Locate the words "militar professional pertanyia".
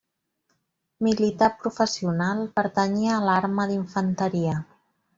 1.07-3.15